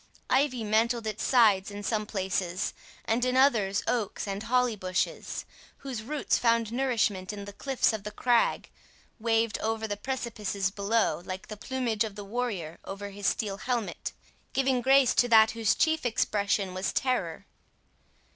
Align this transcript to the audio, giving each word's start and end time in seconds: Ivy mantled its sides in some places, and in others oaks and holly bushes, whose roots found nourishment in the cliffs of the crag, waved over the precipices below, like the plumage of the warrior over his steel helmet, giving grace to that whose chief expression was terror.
Ivy 0.31 0.63
mantled 0.63 1.05
its 1.05 1.23
sides 1.23 1.69
in 1.69 1.83
some 1.83 2.07
places, 2.07 2.73
and 3.05 3.23
in 3.23 3.37
others 3.37 3.83
oaks 3.87 4.27
and 4.27 4.41
holly 4.41 4.75
bushes, 4.75 5.45
whose 5.77 6.01
roots 6.01 6.39
found 6.39 6.71
nourishment 6.71 7.31
in 7.31 7.45
the 7.45 7.53
cliffs 7.53 7.93
of 7.93 8.03
the 8.03 8.09
crag, 8.09 8.71
waved 9.19 9.59
over 9.59 9.87
the 9.87 9.95
precipices 9.97 10.71
below, 10.71 11.21
like 11.23 11.49
the 11.49 11.55
plumage 11.55 12.03
of 12.03 12.15
the 12.15 12.25
warrior 12.25 12.79
over 12.83 13.11
his 13.11 13.27
steel 13.27 13.57
helmet, 13.57 14.13
giving 14.53 14.81
grace 14.81 15.13
to 15.13 15.29
that 15.29 15.51
whose 15.51 15.75
chief 15.75 16.03
expression 16.03 16.73
was 16.73 16.91
terror. 16.91 17.45